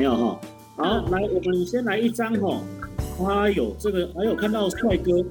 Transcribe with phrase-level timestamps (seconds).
[0.00, 0.40] 没有哈。
[0.76, 2.58] 好，来，我们先来一张哈。
[3.28, 5.22] 哎呦，这个还有看到帅哥，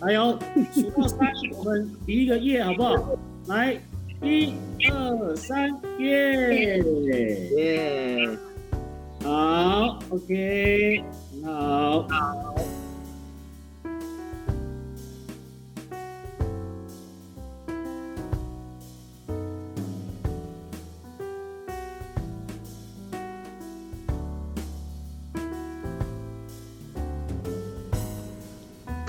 [0.00, 0.38] 还有
[0.72, 1.28] 数到三，
[1.58, 3.18] 我们比一个耶，好不好？
[3.48, 3.76] 来，
[4.22, 4.54] 一、
[4.92, 5.68] 二、三，
[5.98, 6.78] 耶
[7.56, 8.30] 耶！
[9.24, 11.02] 好，OK，
[11.44, 12.06] 好。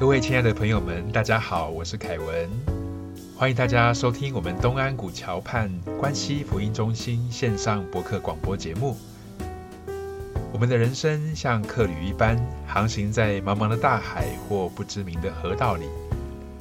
[0.04, 2.50] 各位亲爱的朋友们，大家好，我是凯文，
[3.38, 8.98] 欢迎大家收听我们东安古桥畔关西福音中心线上博客广播节目。
[10.52, 15.86] 我们的人生像客旅一般，航行在茫茫的大海或不知名的河道里，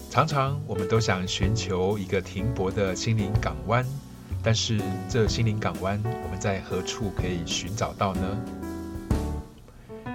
[0.08, 3.84] 常常我们都想寻求一个停泊的心灵港湾，
[4.40, 8.22] 但是这心灵港湾，我们在何处可以寻找到呢？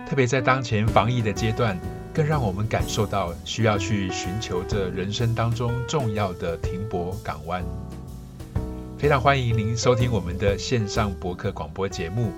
[0.10, 1.78] 特别在当前防疫的阶段。
[2.18, 7.64] 更让我们感受到需要去寻求这人生当中重要的停泊港湾。
[8.98, 12.32] 非常欢迎您收听我们的线上博客广播节目。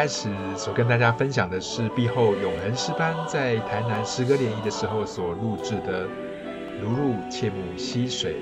[0.00, 6.06] 开始所跟大家分享的是毕后永恒诗班在台南诗歌联谊的时候所录制的
[6.80, 8.36] 《如入切木溪水》，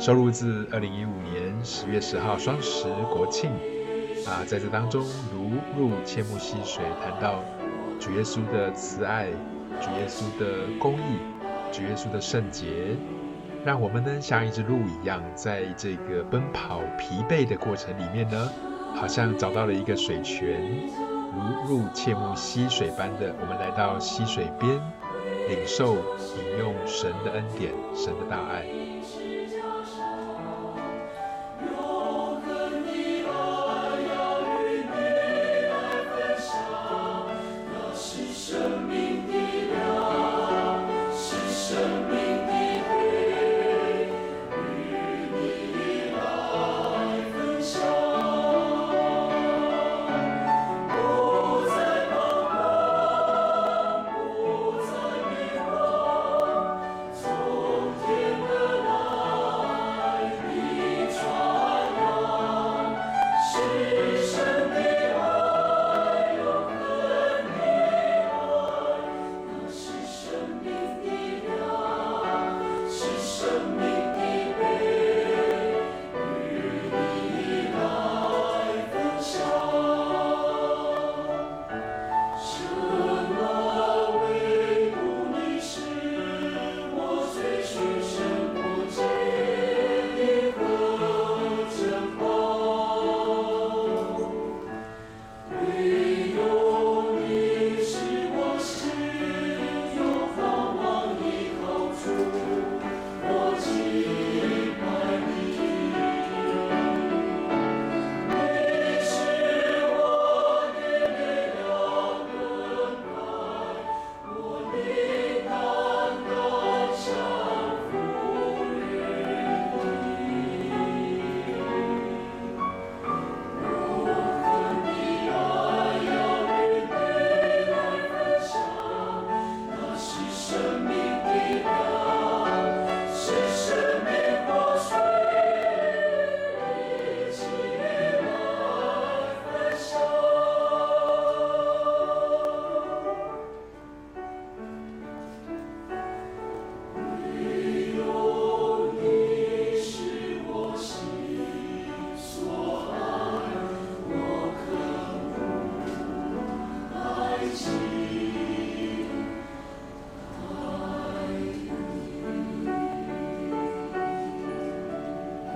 [0.00, 3.50] 收录自二零一五年十月十号双十国庆。
[4.28, 5.02] 啊，在这当中，
[5.34, 7.42] 《如入切木溪水》谈到
[7.98, 9.26] 主耶稣的慈爱、
[9.80, 11.18] 主耶稣的公义、
[11.72, 12.96] 主耶稣的圣洁，
[13.64, 18.48] 让我们呢像一只鹿一样，在这个奔跑疲惫的过程里面呢。
[18.94, 20.60] 好像找到了一个水泉，
[21.34, 24.80] 如入切木溪水般的，我们来到溪水边，
[25.48, 28.64] 领受饮用神的恩典，神的大爱。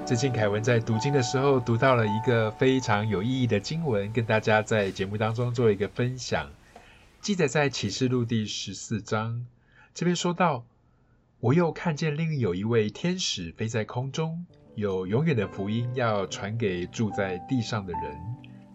[0.07, 6.49] 最近凯文在读经的时候，读到了一个非常有意义的经文，跟大家在节目当中做一个分享。
[7.21, 9.45] 记载在启示录第十四章，
[9.95, 10.65] 这边说到
[11.41, 18.17] ：“我又看见另有一位天使飞在空中，有永远的福音要传给住在地上的人，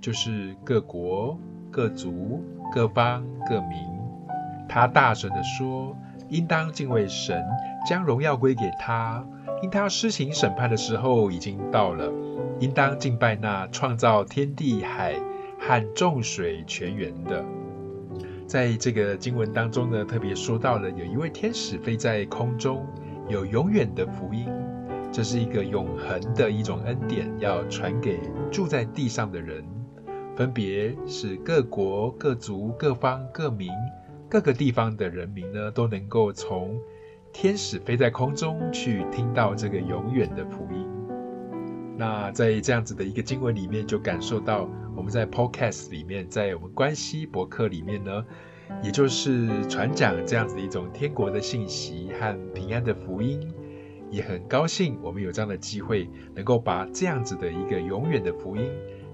[0.02, 1.40] 就是各国、
[1.72, 2.44] 各族、
[2.74, 3.80] 各方、各民。
[4.68, 5.96] 他大声的说：
[6.32, 7.44] 应当敬畏神，
[7.88, 9.24] 将荣耀归给他。”
[9.62, 12.12] 因他施行审判的时候已经到了，
[12.60, 15.14] 应当敬拜那创造天地海
[15.60, 17.46] 和众水泉源的。
[18.48, 22.84] 在这个经文当中呢，特别说到了有一位天使飞在空中，
[23.30, 24.50] 有永远的福音，
[25.12, 28.20] 这是一个永恒的一种恩典，要传给
[28.52, 29.64] 住在地上的人，
[30.36, 33.70] 分别是各国、各族、各方、各民、
[34.32, 36.80] 各个地方的人民呢，都能够从。
[37.34, 40.86] 天使飞在空中，去听到这个永远的福音。
[41.98, 48.26] 那在这样子的一个经文里面，就感受到我们在 Podcast 里面，在我们关系博客里面呢，
[48.84, 53.40] 也就是传讲这样子的一种天国的信息和平安的福音。
[54.10, 58.70] 也很高兴我们有这样的机会，能够把这样子的一个永远的福音，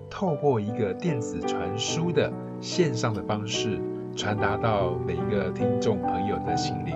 [0.09, 3.79] 透过一个电子传输的线上的方式，
[4.17, 6.95] 传达到每一个听众朋友的心灵。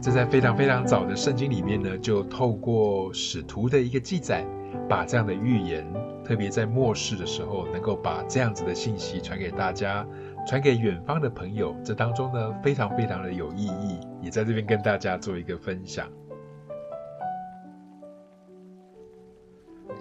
[0.00, 4.46] 这在非常非常早的圣经里面呢，就透过使徒的一个记载，
[4.88, 5.84] 把这样的预言，
[6.24, 10.06] 特别在末世的时候，能够把这样子的信息传给大家，
[10.46, 11.74] 传给远方的朋友。
[11.84, 16.06] 这当中呢，非常非常的有意义，也在这边跟大家做一个分享。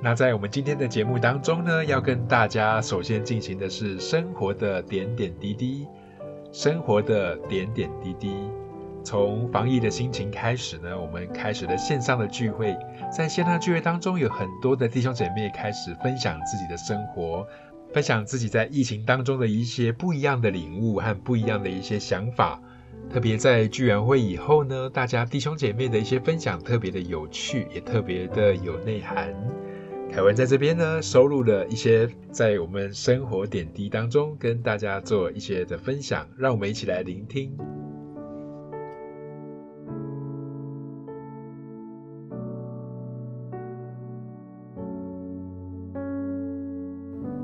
[0.04, 5.86] 那在我们今天的节目当中呢，要跟大家首先进行的是生活的点点滴滴，
[6.52, 8.34] 生活的点点滴滴。
[9.04, 12.76] 从防疫的心情开始呢，我们开始了线上的聚会。
[13.16, 17.46] 在线上聚会当中，有很多的弟兄姐妹开始分享自己的生活，
[17.94, 22.60] 分享自己在疫情当中的一些不一样的领悟和不一样的一些想法。
[23.12, 29.32] 特别在聚完会以后呢，大家弟兄姐妹的一些分享特别的有趣，也特别的有内涵。
[30.14, 37.58] 凯文在这边呢，收录了一些在我们生活点滴当中跟大家做一些的分享，让我们一起来聆听。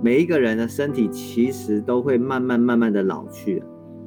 [0.04, 3.64] 每一个人的身体其实都会慢慢慢慢的老去，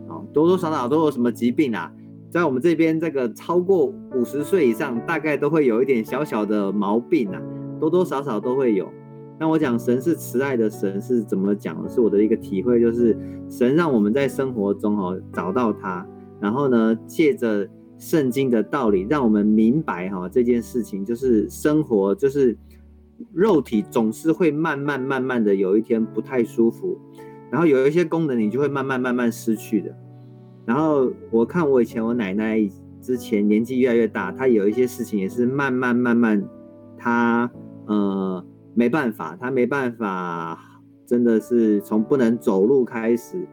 [0.07, 1.91] 啊，多多少少都有什么疾病啊，
[2.31, 7.41] 在我们这边这个超过五十岁以上，大概都会有一点小小的毛病啊，
[7.81, 8.89] 多多少少都会有。
[9.39, 11.89] 那我讲神是慈爱的神是怎么讲？
[11.89, 13.17] 是我的一个体会，就是
[13.49, 16.07] 神让我们在生活中哦找到他，
[16.39, 22.57] 然后呢借着圣经的道理，让我们明白哈这件事情，就是生活就是。
[23.35, 26.99] 肉体总是会慢慢慢慢的有一天不太舒服，
[27.51, 29.95] 然后有一些功能你就会慢慢慢慢失去的。
[30.65, 32.59] 然后我看我以前我奶奶
[32.99, 36.43] 之前年纪越来越大，她有一些事情也是慢慢慢慢，
[36.97, 37.51] 她
[37.91, 38.45] 呃
[38.75, 40.59] 没办法，他没办法，
[41.07, 43.47] 真的是从不能走路开始，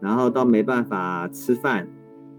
[0.00, 1.88] 然后到没办法吃饭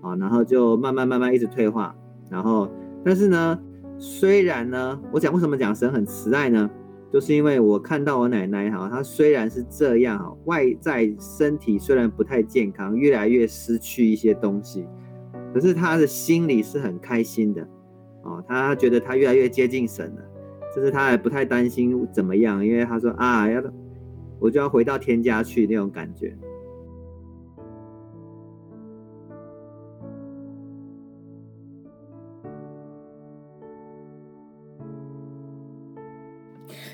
[0.01, 1.95] 啊，然后就慢慢慢慢一直退化，
[2.29, 2.69] 然后
[3.03, 3.59] 但是呢。
[3.97, 6.69] 虽然呢，我讲为什么讲神很慈爱呢？
[7.13, 14.85] 就是因为我看到我奶奶哈，她虽然是这样哈，外在身体虽然不太健康，越来越失去一些东西，
[15.53, 17.65] 可是她的心里是很开心的
[18.23, 20.21] 哦，她觉得她越来越接近神了，
[20.75, 23.63] 就是他也不太担心怎么样，因为他说啊，要
[24.39, 26.35] 我就要回到天家去那种感觉。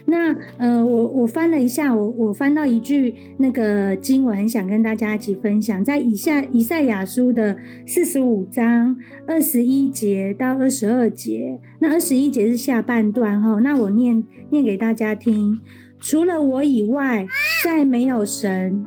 [0.05, 11.59] 那呃，我我翻了一下，我我翻到一句那个经文，想跟大家一起分享，在以下以赛亚书的四十五章二十一节到二十二节。
[11.79, 15.59] 那二十一节是下半段哈，那我念念给大家听。
[15.99, 17.27] 除了我以外，
[17.63, 18.85] 再没有神。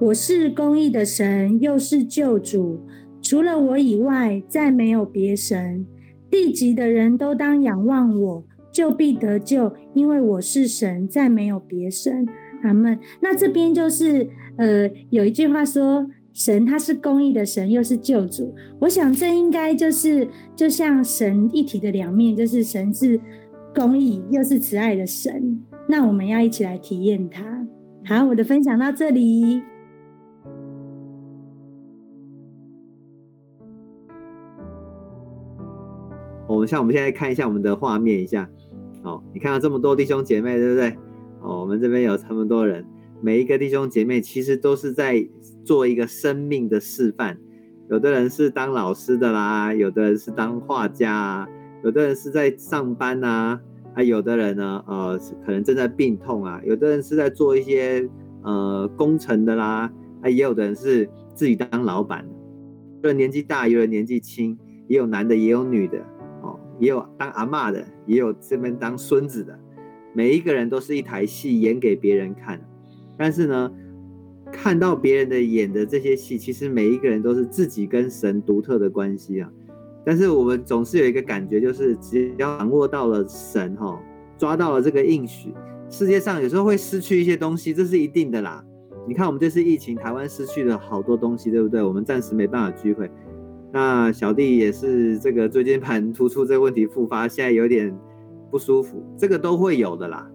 [0.00, 2.80] 我是公义的神，又是救主。
[3.20, 5.86] 除了我以外，再没有别神。
[6.30, 8.44] 地级的人都当仰望我。
[8.72, 12.26] 就必得救，因为我是神，再没有别神。
[12.62, 12.98] 阿门。
[13.20, 18.54] 那这边就是呃，有一句话说，神他是公义的神，又是救主。
[18.80, 20.26] 我想这应该就是
[20.56, 23.20] 就像神一体的两面，就是神是
[23.74, 25.60] 公义，又是慈爱的神。
[25.88, 27.66] 那我们要一起来体验它。
[28.04, 29.62] 好，我的分享到这里。
[36.52, 38.48] 我们像我们现在看一下我们的画面一下，
[39.02, 40.96] 哦，你看到这么多弟兄姐妹，对不对？
[41.40, 42.84] 哦，我们这边有这么多人，
[43.20, 45.26] 每一个弟兄姐妹其实都是在
[45.64, 47.38] 做一个生命的示范。
[47.88, 51.48] 有的人是当老师的啦，有的人是当画家啊，
[51.82, 53.58] 有的人是在上班呐，
[53.94, 58.08] 啊，有的人呢，呃，可能正在病痛啊，有的人是在做一些
[58.42, 59.92] 呃工程的啦，
[60.22, 62.34] 啊，也有的人是自己当老板的。
[63.02, 64.56] 有人年纪大，有人年纪轻，
[64.86, 65.98] 也有男的，也有女的，
[66.82, 69.56] 也有当阿妈的，也有这边当孙子的，
[70.12, 72.60] 每一个人都是一台戏演给别人看。
[73.16, 73.72] 但是呢，
[74.50, 79.48] 看到别人的演的这些戏，其实每一个人都是自己跟神独特的关系啊。
[80.04, 84.02] 但是我们总是有一个感觉，就是只要掌握到了神哈，
[84.36, 85.54] 抓到了这个应许，
[85.88, 88.64] 世界上有时候会失去一些东西，这是一定的啦。
[89.06, 91.80] 你看，我们这次疫情，台湾失去了好多东西，对不对？
[91.80, 93.08] 我们暂时没办法聚会。
[93.72, 97.98] 那小弟也是这个椎间盘突出这个问题复发，现在有点
[98.50, 100.30] 不舒服，这个都会有的啦。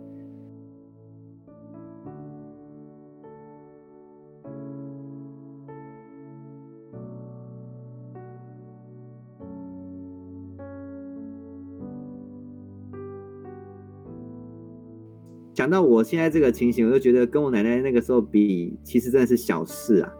[15.54, 20.12] 讲到我现在这个情形，我就觉得跟我奶奶那个时候比，其实真的是小事啊，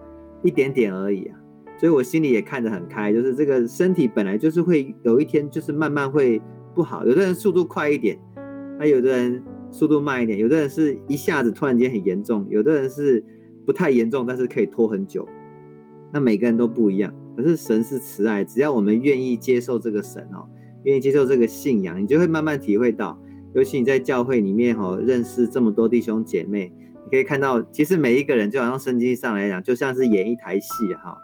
[0.44, 1.40] 一点点而已啊。
[1.80, 6.42] 所以我心里也看得很开，就是这个身体本来就是会有一天就是慢慢会
[6.74, 7.06] 不好。
[7.06, 8.18] 有的人速度快一点，
[8.80, 13.24] 那有的人速度慢一点，有的人是一下子突然间很严重，有的人是
[13.66, 15.28] 不太严重，但是可以拖很久。
[16.12, 17.14] 那每个人都不一样。
[17.36, 20.50] 可是神是慈爱，只要我们愿意接受这个神哦，
[20.84, 23.22] 愿意接受这个信仰，你就会慢慢体会到。
[23.54, 31.16] 尤其你在教会里面哈，认识这么多弟兄姐妹，你可以看到，其实每一个人就好像圣经上来讲，就像是演一台戏哈。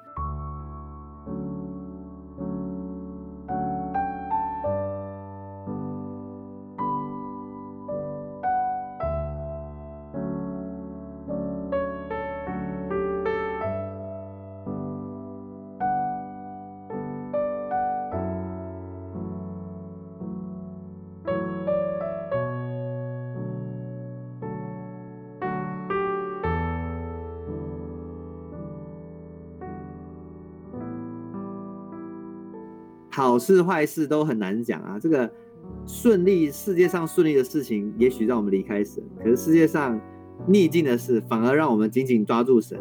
[33.15, 35.32] 好事坏事都很难讲啊，这个
[35.86, 40.01] 顺利世界上顺利的事情，也许让我们离开神；可是世界上
[40.48, 42.75] 逆境的事，反而让我们紧紧抓住神。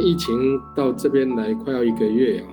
[0.00, 2.46] 疫情到这边来快要一个月啊，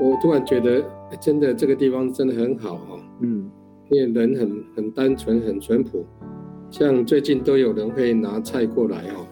[0.00, 0.84] 我突然觉得
[1.20, 3.50] 真的这个地方真的很好哦，嗯，
[3.90, 6.04] 因为人很很单纯很淳朴，
[6.70, 9.26] 像最近都有人会拿菜过来哦，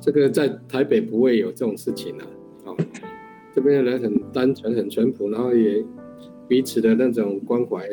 [0.00, 2.26] 这个在台北不会有这种事情啊，
[2.64, 2.76] 哦，
[3.54, 5.84] 这边的人很单纯很淳朴，然后也
[6.46, 7.86] 彼此的那种关怀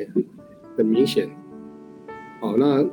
[0.77, 1.29] 很明显，
[2.41, 2.85] 哦，那。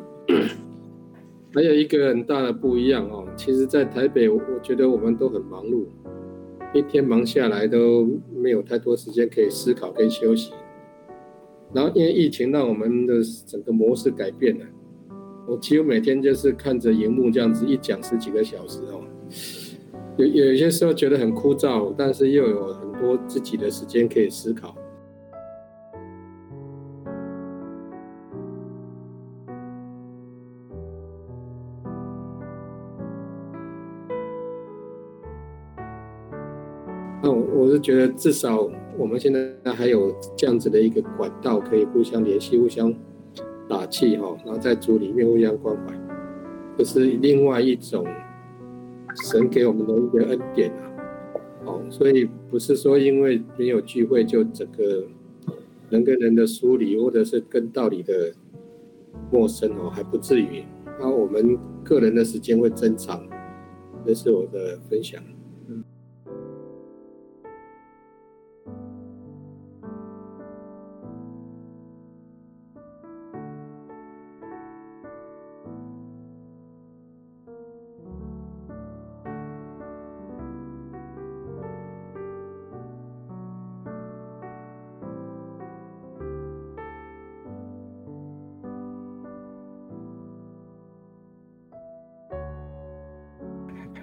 [1.52, 5.84] 还有一个很大的不一样哦，其实，在台北，我觉得我们都很忙碌，
[6.72, 10.52] 一天忙下来都没有太多时间可以思考跟休息。
[11.74, 13.14] 然后因为疫情，让我们的
[13.46, 14.64] 整个模式改变了。
[15.48, 19.02] 我几乎每天就是看着荧幕这样子一讲十几个小时哦，
[20.18, 24.76] 有有些时候觉得很枯燥，但是又有很多自己的时间可以思考。
[37.22, 42.94] 那我我是觉得，至少我们现在还有这样子的一个管道，可以互相联系、互相
[43.68, 45.94] 打气哈，然后在组里面互相关怀，
[46.78, 48.06] 这是另外一种
[49.30, 50.90] 神给我们的一个恩典啊。
[51.66, 55.04] 哦，所以不是说因为没有聚会就整个
[55.90, 58.32] 人跟人的疏离，或者是跟道理的
[59.30, 60.64] 陌生哦，还不至于。
[60.98, 63.22] 那我们个人的时间会增长，
[64.06, 65.22] 这是我的分享。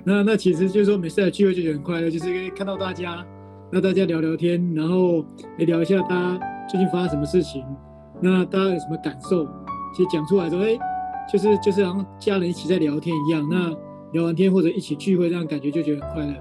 [0.07, 3.25] 那那其实就是说，每次来聚会就觉得很快乐，就是可以看到大家，
[3.69, 5.21] 那大家聊聊天，然后
[5.59, 7.61] 来聊一下大家最近发生什么事情，
[8.21, 9.45] 那大家有什么感受，
[9.93, 10.79] 其实讲出来说，哎，
[11.29, 13.45] 就是就是好像家人一起在聊天一样。
[13.51, 13.75] 那
[14.13, 16.33] 聊完天或者一起聚会，这样感觉就觉得很快乐。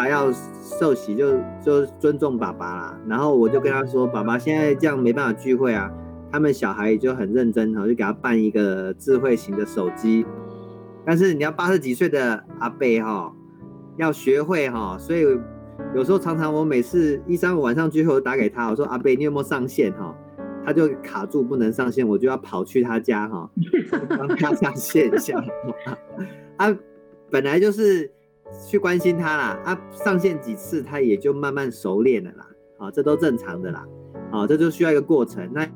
[0.00, 5.92] 爸爸要受洗就就尊重爸爸啦，然后我就跟他说，爸爸现在这样没办法聚会啊，
[6.32, 10.24] 他们小孩也就很认真哈，就给他办一个智慧型的手机，
[11.04, 13.30] 但是你要八十几岁的阿贝哈，
[13.98, 15.20] 要学会哈，所以
[15.94, 20.16] 有时候常常我每次一三五晚上聚会我打给他，我说阿贝你有没有上线哈，
[20.64, 23.50] 他就卡住不能上线，我就要跑去他家哈，
[24.08, 25.44] 帮他上线一下，
[26.56, 26.74] 他
[27.30, 28.10] 本来就是。
[28.68, 32.46] 去关心他啦，啊，上线几次他也就慢慢熟练了啦，
[32.78, 33.86] 啊，这都正常的啦，
[34.30, 35.50] 啊，这就需要一个过程。
[35.52, 35.68] 那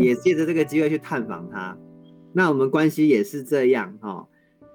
[0.00, 1.76] 也借着这个机会去探访他，
[2.32, 4.26] 那我们关系也是这样哈。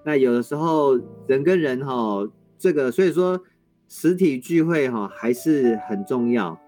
[0.05, 2.27] 那有的时候人跟人哈，
[2.57, 3.39] 这个所以说
[3.87, 6.59] 实体聚会哈还是很重要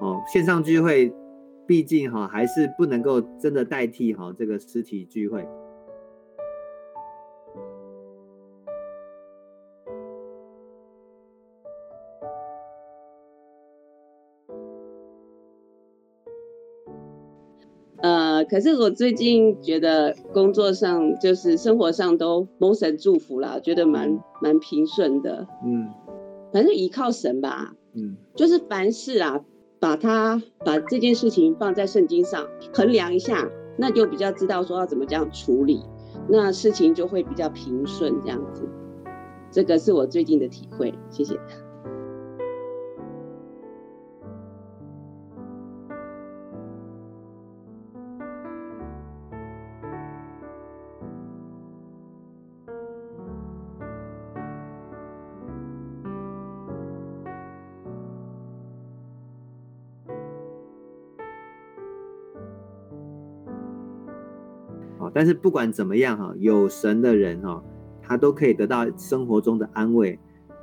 [0.00, 0.22] 哦。
[0.32, 1.12] 线上聚会
[1.66, 5.46] 毕竟哈还是不能够真的代替哈这个实体聚会。
[18.48, 25.46] 可是我最近觉得工作上就是生活上都蒙神祝福啦，觉得蛮蛮平顺的。
[25.64, 25.88] 嗯，
[26.52, 27.74] 反正依靠神吧。
[27.94, 29.40] 嗯，就是凡事啊，
[29.78, 35.80] 把它把这件事情放在圣经上衡量一下，那就比较知道说要怎么这样处理，
[36.28, 38.68] 那事情就会比较平顺这样子。
[39.50, 41.38] 这个是我最近的体会，谢谢。
[65.24, 67.62] 但是不管怎么样哈，有神的人哈，
[68.02, 70.18] 他都可以得到生活中的安慰。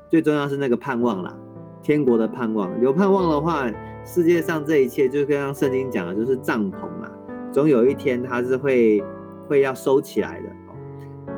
[0.07, 1.35] 最重要是那个盼望啦，
[1.81, 2.79] 天国的盼望。
[2.79, 3.67] 有盼望的话，
[4.05, 7.09] 世界上这一切就跟圣经讲的，就是帐篷嘛，
[7.51, 9.03] 总有一天它是会
[9.47, 10.49] 会要收起来的。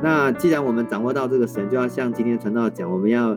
[0.02, 3.34] 那既然我们掌握到这个神，就要像今天传道讲，我们要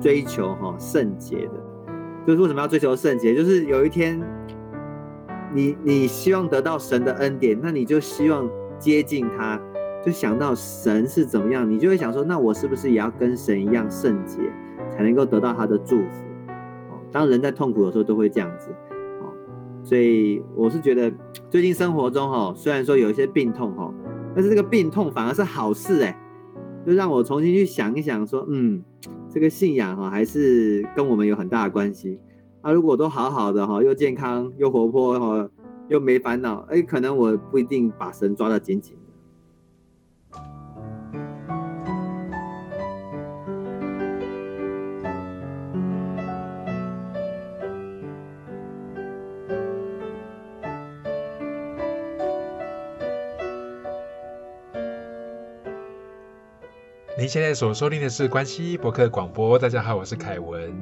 [0.00, 1.52] 追求哈圣洁的。
[2.26, 3.36] 就是为什么要追求圣洁？
[3.36, 4.20] 就是有一天
[5.54, 8.50] 你你希望得到神的恩典，那你就希望。
[8.78, 9.60] 接近他，
[10.04, 14.38] 就想到神是怎么样，你就会想说，那我是不是也要跟神一样圣洁，
[14.90, 16.24] 才能够得到他的祝福？
[16.90, 18.70] 哦，当人在痛苦的时候都会这样子，
[19.20, 19.32] 哦，
[19.82, 21.12] 所以我是觉得
[21.50, 23.92] 最近生活中哈，虽然说有一些病痛哈，
[24.34, 26.18] 但是这个病痛反而是好事哎，
[26.86, 28.82] 就让我重新去想一想说，嗯，
[29.28, 32.20] 这个信仰哈还是跟我们有很大的关系。
[32.62, 35.48] 啊，如果都好好的哈，又健康又活泼哈。
[35.88, 38.96] 又没烦恼，哎，可能我不一定把神抓得紧紧。
[57.18, 60.76] 您现在所收听的是关西博客广播，大家好，我是凯文，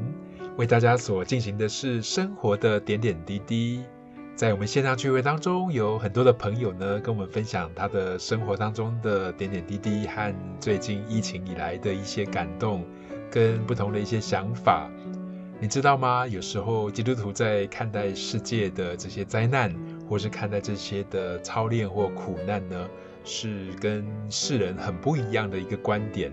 [0.57, 3.85] 为大家所进行的是生活的点点滴滴。
[4.37, 12.85] 在我们线上聚会当中，有很多的朋友呢，跟我们分享他的生活当中的点点滴滴和最近疫情以来的一些感动，
[13.31, 14.91] 跟不同的一些想法。
[15.61, 16.27] 你知道吗？
[16.27, 19.73] 有时候基督徒在看待世界的这些灾难，
[20.09, 22.89] 或是看待这些的操练或苦难呢，
[23.23, 26.33] 是跟世人很不一样的一个观点。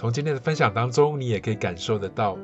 [0.00, 2.38] 从今天的分享当中，你也可以感受得到，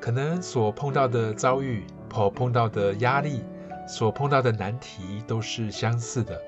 [0.00, 3.42] 可能所碰到的遭遇、所碰到的压力、
[3.88, 6.40] 所碰到的难题都是相似的。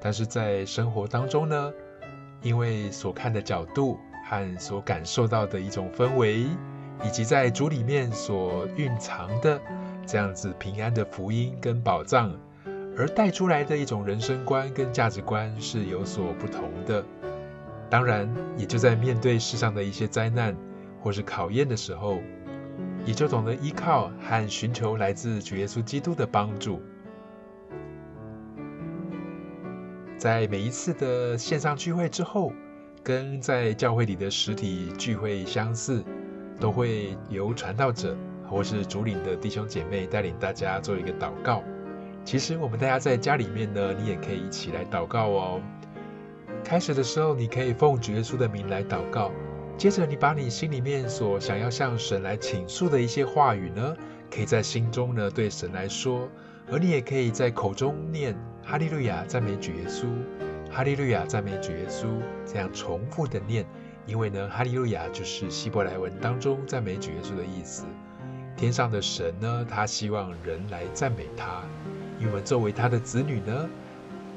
[0.00, 1.72] 但是在生活当中呢，
[2.40, 3.98] 因为所看的角度
[4.28, 6.46] 和所感受到的一种氛围，
[7.04, 9.60] 以及在主里面所蕴藏的
[10.06, 12.32] 这样子平安的福音跟宝藏，
[12.96, 17.04] 而带出来的一种人生观跟价值观是有所不同的。
[17.90, 20.56] 当然，也就在面对世上的一些灾难
[21.02, 22.20] 或是考验的时候，
[23.04, 26.80] 也就懂得依靠和寻求来自主耶稣基督的帮助。
[30.16, 32.52] 在每一次的线上聚会之后，
[33.02, 36.04] 跟在教会里的实体聚会相似，
[36.60, 38.16] 都会由传道者
[38.48, 41.64] 或是主领的弟兄姐妹带领大家做一个祷告。
[42.24, 45.60] 其实我们大家在家里面呢，你也可以一起来祷告哦。
[46.70, 49.32] 开始的时候，你可以奉主耶稣的名来祷告，
[49.76, 53.96] 接着你把你心里面所想要向神来倾诉的一些话语呢，
[54.30, 56.28] 可以在心中呢对神来说，
[56.70, 58.36] 而你也可以在口中念。
[58.62, 60.04] 哈利路亚，赞美主耶稣！
[60.70, 62.06] 哈利路亚，赞美主耶稣！
[62.46, 63.66] 这样重复的念，
[64.06, 67.84] 因为呢，哈利路亚就是希伯来文当中赞美主耶稣的意思。
[68.56, 71.64] 天上的神呢，他希望人来赞美他，
[72.20, 73.68] 因为作为他的子女呢，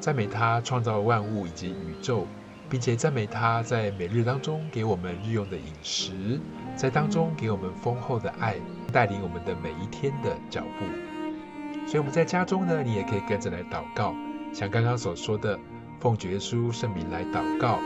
[0.04, 2.28] 赞美他创造万物以及宇宙，
[2.70, 6.12] 并且赞美他在每日当中给我们日用的饮食，
[6.76, 8.58] 在当中给我们丰厚的爱，
[8.92, 10.86] 带领我们的每一天的脚步。
[11.88, 14.14] 所以我们在家中呢，你也可以跟着来祷告，
[14.52, 15.58] 像刚刚所说的，
[16.02, 17.80] 奉主耶稣圣名来祷告，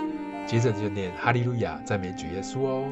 [0.48, 2.84] 接着就念哈利路亚，赞美主耶稣哦。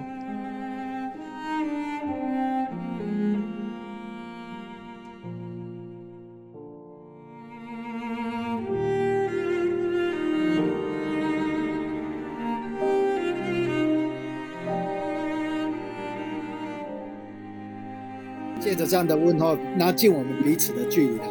[18.76, 21.24] 着这样的问候，拉近我们彼此的距离了。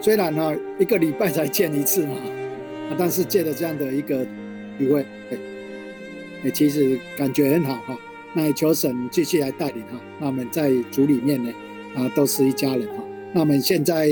[0.00, 2.16] 虽然呢，一个礼拜才见一次嘛，
[2.98, 4.24] 但是借着这样的一个
[4.78, 5.04] 机会，
[6.42, 7.98] 哎，其实感觉很好哈。
[8.34, 10.00] 那也求神继续来带领哈。
[10.20, 11.52] 那我们在组里面呢，
[11.94, 13.04] 啊，都是一家人哈。
[13.32, 14.08] 那我们现在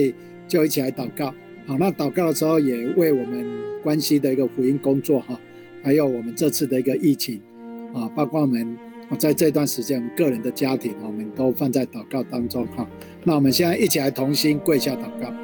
[0.47, 1.27] 就一起来祷告，
[1.67, 3.47] 好，那祷告的时候也为我们
[3.83, 5.39] 关系的一个福音工作哈，
[5.83, 7.41] 还有我们这次的一个疫情
[7.93, 8.77] 啊，包括我们。
[9.19, 12.89] 在这段时间，我们个人的家庭，我们都放在祷告当中哈。
[13.25, 15.44] 那我们现在一起来同心跪下祷告。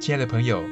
[0.00, 0.64] 亲爱的朋友，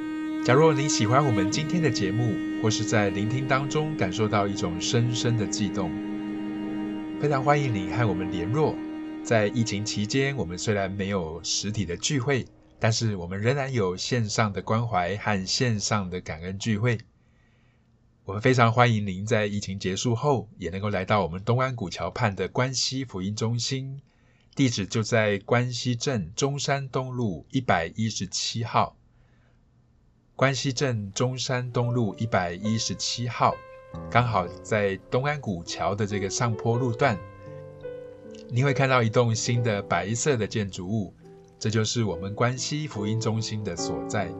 [0.43, 5.91] 假若你喜欢我们今天的节目，或是在聆听当中感受到一种深深的悸动，
[7.21, 8.75] 非常欢迎你和我们联络。
[9.23, 12.47] 在疫情期间，我们虽然没有实体的聚会，
[12.79, 16.97] 但是我们仍然有线上的关怀和线上的感恩聚会。
[18.25, 24.01] 我们非常欢迎您在疫情结束后，也能够来到我们东安古桥畔的关西福音中心，
[24.55, 28.97] 地址就在关西镇中山东路一百一十七号。
[30.39, 33.57] 关西镇中山东路一百一十七号，
[34.09, 37.19] 刚好在东安古桥的这个上坡路段，
[38.49, 41.13] 你会看到一栋新的白色的建筑物，
[41.59, 44.33] 这就是我们关西福音中心的所在。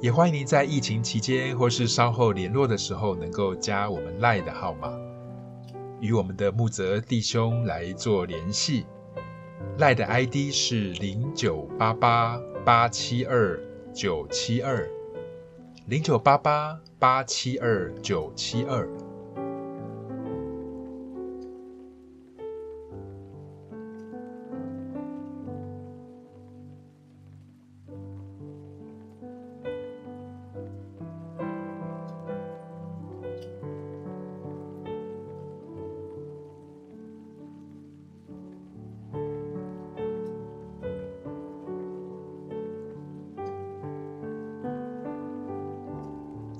[0.00, 4.92] 也欢迎您在疫情期间或是稍后联络的时候，能够加我们赖的号码，
[6.00, 8.86] 与我们的木泽弟兄来做联系。
[9.78, 13.56] 赖的 ID 是零九八八八七二
[13.94, 14.84] 九七二。
[15.88, 18.86] 零九八八八七二九七二，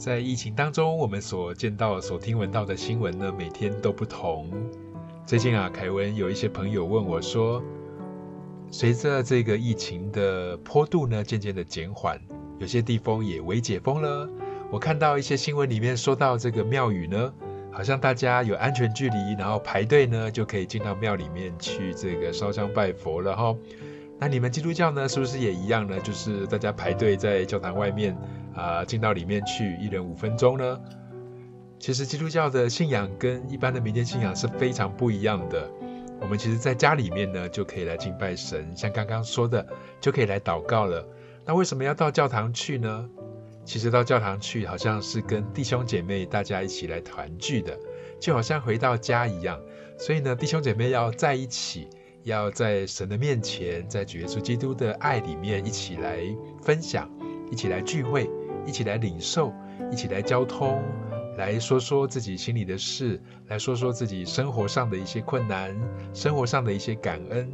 [0.08, 4.50] 在疫情当中，我们所见到、所听闻到的新闻呢，每天都不同。
[5.26, 7.62] 最近啊，凯文有一些朋友问我说，
[8.70, 12.18] 随着这个疫情的坡度呢，渐渐的减缓，
[12.58, 14.26] 有些地方也微解封了。
[14.70, 17.30] 我看到一些新闻里面说到这个庙宇呢，
[17.70, 23.54] 好像大家有安全距离，然后排队呢就可以进到庙里面去这个烧香拜佛了哈。
[24.18, 26.00] 那你们基督教呢，是不是也一样呢？
[26.00, 28.16] 就是大家排队在教堂外面
[28.58, 30.80] 啊，进到里面去，一人五分钟呢？
[31.78, 35.70] 其实基督教的信仰跟一般的民间信仰是非常不一样的。
[36.20, 39.64] 我们其实在家里面呢就可以来敬拜神，像刚刚说的
[40.00, 41.06] 就可以来祷告了。
[41.46, 43.08] 那为什么要到教堂去呢？
[43.64, 47.78] 其实到教堂去，好像是跟弟兄姐妹大家一起来团聚的，
[48.18, 49.60] 就好像回到家一样。
[49.98, 51.86] 所以呢，弟兄姐妹要在一起，
[52.24, 56.18] 要在神的面前，在主耶稣基督的爱里面一起来
[56.62, 57.08] 分享，
[57.52, 58.28] 一起来聚会，
[58.66, 59.52] 一起来领受，
[59.90, 60.82] 一起来交通，
[61.36, 65.76] 来说说自己心里的事，来说说自己生活上的一些困难，
[66.12, 67.50] 生活上的一些感恩。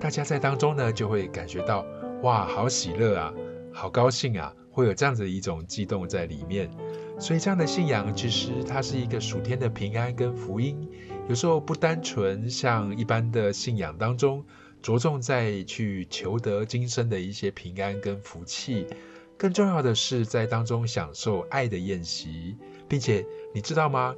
[0.00, 1.84] 大家在当中呢，就会感觉到
[2.22, 3.32] 哇，好喜乐啊，
[3.72, 4.52] 好高兴啊。
[4.74, 6.70] 会有这样子的一种激动在里面，
[7.18, 10.88] 所以这样的信仰其实它是一个属天的平安跟福音。
[11.28, 14.42] 有时候不单纯像一般的信仰当中
[14.80, 18.86] 着重在去求得今生的一些平安跟福气，
[19.42, 24.14] 更重要的是在当中享受爱的宴席，并且你知道吗？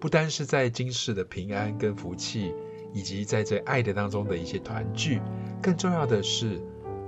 [0.00, 2.54] 不单是在今世的平安跟福气，
[2.94, 5.20] 以及在这爱的当中的一些团聚，
[5.60, 6.58] 更重要的是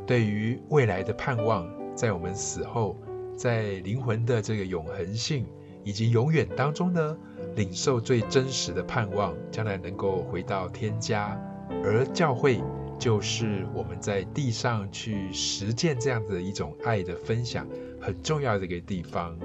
[0.07, 1.67] 对于未来的盼望。
[1.95, 3.01] 在我们死后，
[3.35, 5.47] 在灵魂的这个永恒性
[5.85, 7.17] 以及永远当中呢，
[7.57, 11.41] 领受最真实的盼望，将来能够回到天家。
[11.83, 12.61] 而教会
[12.99, 17.67] 就是我们在地上去实践这样的一种爱的分享
[18.01, 19.39] 很重要的一个地方。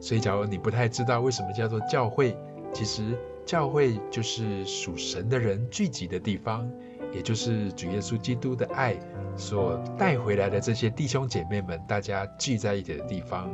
[0.00, 2.36] 所以，假如你不太知道为什么叫做教会，
[2.72, 6.70] 其实教会就是属神的人聚集的地方。
[7.12, 8.94] 也就是主耶稣基督的爱
[9.36, 13.48] 所带回来的这些弟兄姐妹们，大家聚在一起的地方。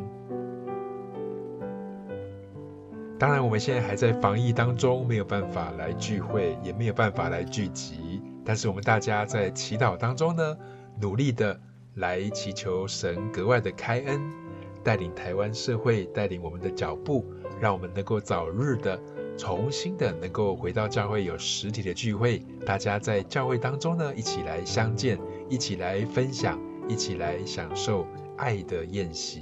[3.21, 8.12] 当然，我们现在还在防疫当中，没有办法来聚会，也没有办法来聚集。
[8.45, 10.57] 但是，我们大家在祈祷当中呢，
[11.01, 11.61] 努力的
[11.95, 14.21] 来祈求神格外的开恩，
[14.83, 17.25] 带领台湾社会，带领我们的脚步，
[17.61, 19.01] 让我们能够早日的。
[19.39, 29.41] 重新的能够回到教会有实体的聚会，大家在教会当中呢，一起来相见，一起来分享，一起来享受爱的宴席。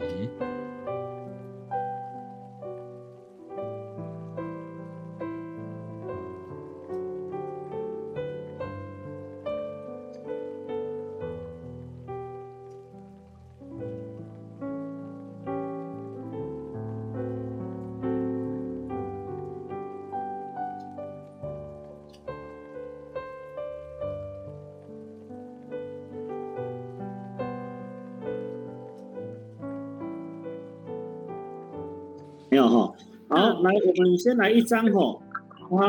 [33.86, 35.20] 我们先来一张哈，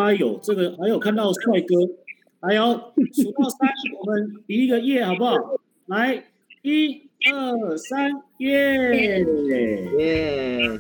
[0.08, 1.76] 哎呦这个，还有看到帅哥，
[2.40, 2.64] 还有
[3.14, 5.36] 数到三，我们比一个耶，好不好？
[5.88, 6.24] 来，
[6.62, 7.02] 一
[7.32, 9.24] 二三，耶
[9.98, 10.80] 耶，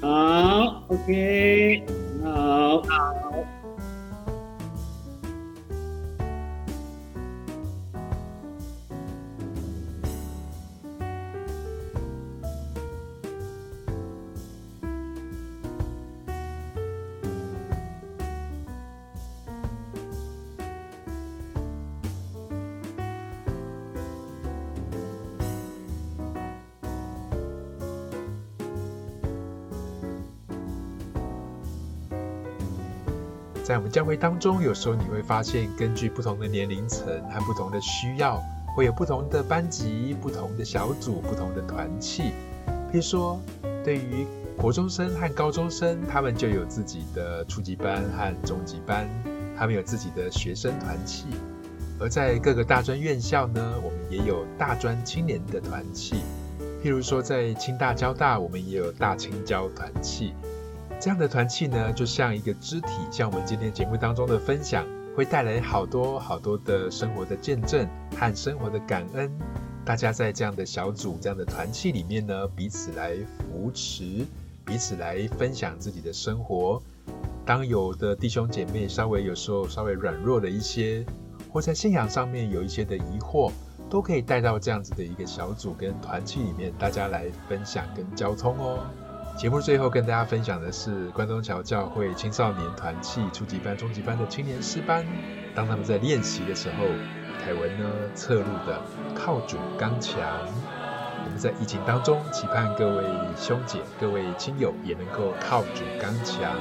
[0.00, 1.82] 好，OK，
[2.22, 2.82] 好。
[33.78, 38.42] 我们教会当中，有时候你会发现，根据不同的年龄层和不同的需要，
[38.74, 42.32] 会有不同的班级、不同的小组、不同的团契。
[42.90, 43.40] 譬如说，
[43.84, 49.08] 对于国中生和高中生，他们就有自己的初级班和中级班，
[49.56, 51.26] 他们有自己的学生团契；
[52.00, 56.16] 而在各个大专院校呢，我们也有大专青年的团契。
[56.82, 60.34] 譬如说，在清大、交大，我们也有大青交团契。
[61.00, 64.84] 这样的团契呢，就像一个肢体，像我们今天节目当中的分享，
[65.14, 69.30] 会带来好多好多的生活的见证和生活的感恩。
[69.84, 74.26] 大家在这样的小组、这样的团契里面呢，彼此来扶持，
[74.64, 76.82] 彼此来分享自己的生活。
[77.46, 81.06] 当有的弟兄姐妹稍微有时候稍微软弱了一些，
[81.52, 83.52] 或在信仰上面有一些的疑惑，
[83.88, 88.84] 都可以带到这样子的一个小组跟团契里面，大家来分享跟交通哦。
[89.38, 95.06] 节目最后跟大家分享的是关东桥教会青少年团契初级班、中级班的青年诗班，
[95.54, 96.84] 当他们在练习的时候，
[97.40, 98.82] 凯文呢侧录的
[99.14, 100.20] 靠主刚强。
[101.24, 103.04] 我们在疫情当中，期盼各位
[103.36, 106.52] 兄姐、各位亲友也能够靠主刚强。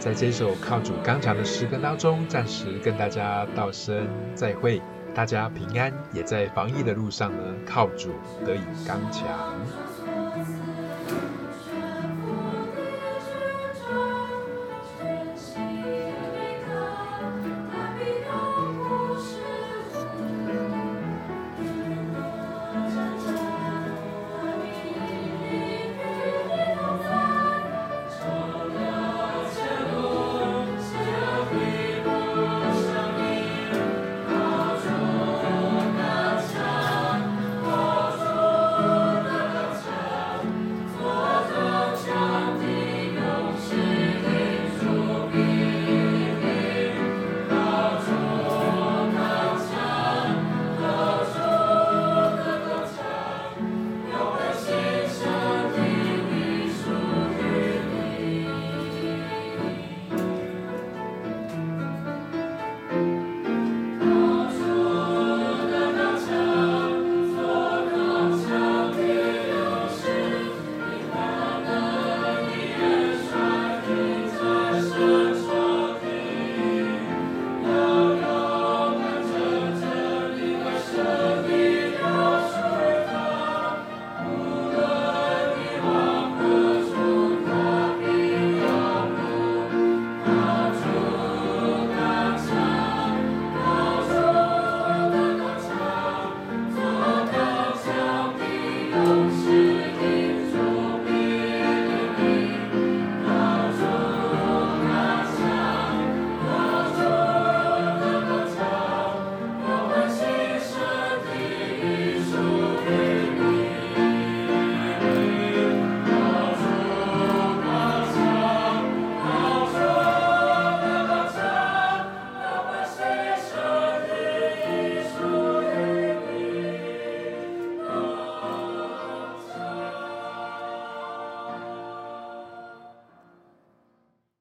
[0.00, 4.82] 在这首靠主刚强的诗歌当中，暂时跟大家道声再会，
[5.14, 8.10] 大家平安，也在防疫的路上呢，靠主
[8.44, 9.24] 得以刚强。